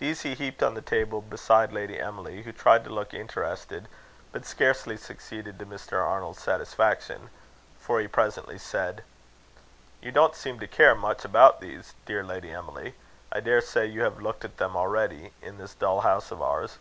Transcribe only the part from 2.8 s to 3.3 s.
to look